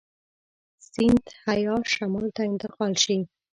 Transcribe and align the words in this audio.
سیندهیا 0.91 1.75
شمال 1.93 2.25
ته 2.35 2.41
انتقال 2.49 2.93
شي. 3.03 3.17